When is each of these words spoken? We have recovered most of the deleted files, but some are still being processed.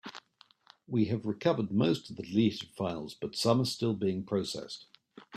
We 0.87 1.05
have 1.13 1.27
recovered 1.27 1.71
most 1.71 2.09
of 2.09 2.15
the 2.15 2.23
deleted 2.23 2.69
files, 2.69 3.13
but 3.13 3.35
some 3.35 3.61
are 3.61 3.65
still 3.65 3.93
being 3.93 4.23
processed. 4.23 4.87